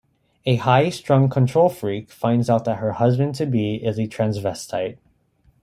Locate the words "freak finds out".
1.69-2.65